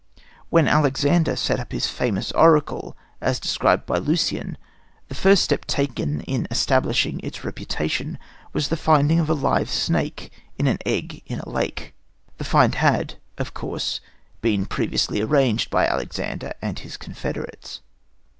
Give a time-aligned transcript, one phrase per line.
[0.49, 4.57] When Alexander set up his famous oracle, as described by Lucian,
[5.09, 8.17] the first step taken in establishing its reputation
[8.51, 11.93] was the finding of a live snake in an egg in a lake.
[12.39, 13.99] The find had, of course,
[14.41, 17.81] been previously arranged by Alexander and his confederates.